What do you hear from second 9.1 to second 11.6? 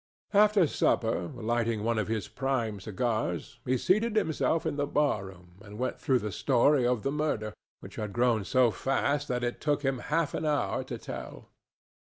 that it took him half an hour to tell.